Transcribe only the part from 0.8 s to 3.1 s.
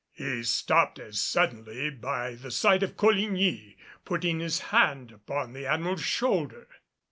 as suddenly by the side of